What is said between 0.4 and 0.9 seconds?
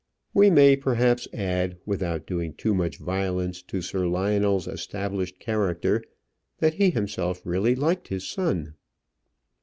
may